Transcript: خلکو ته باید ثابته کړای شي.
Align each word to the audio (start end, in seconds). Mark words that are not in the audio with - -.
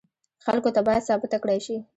خلکو 0.45 0.69
ته 0.75 0.81
باید 0.87 1.07
ثابته 1.09 1.37
کړای 1.43 1.59
شي. 1.65 1.77